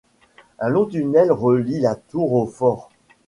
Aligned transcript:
Un 0.57 0.69
long 0.69 0.87
tunnel 0.87 1.31
relie 1.31 1.79
la 1.79 1.93
tour 1.95 2.33
au 2.33 2.47
fort. 2.47 2.89